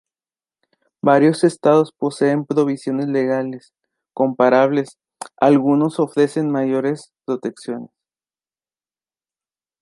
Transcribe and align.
Varios 1.03 1.43
estados 1.43 1.93
poseen 1.95 2.45
provisiones 2.47 3.05
legales 3.07 3.71
comparables; 4.15 4.97
algunos 5.39 5.99
ofrecen 5.99 6.49
mayores 6.49 7.13
protecciones. 7.25 7.91